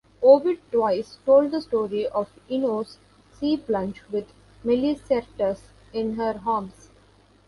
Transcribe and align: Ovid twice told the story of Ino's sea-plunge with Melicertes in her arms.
Ovid 0.23 0.57
twice 0.71 1.19
told 1.27 1.51
the 1.51 1.61
story 1.61 2.07
of 2.07 2.27
Ino's 2.49 2.97
sea-plunge 3.33 4.01
with 4.09 4.33
Melicertes 4.65 5.61
in 5.93 6.15
her 6.15 6.41
arms. 6.43 6.89